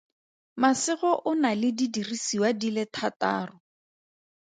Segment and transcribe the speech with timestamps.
[0.63, 3.55] Masego o na le didiriswa di le thataro.